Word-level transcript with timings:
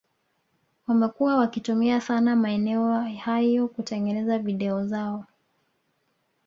wamekuwa 0.87 1.35
wakitumia 1.37 2.01
sana 2.01 2.35
maeneo 2.35 2.91
ya 2.91 3.03
hayo 3.21 3.67
kutengeneza 3.67 4.39
video 4.39 4.85
zao 4.85 5.25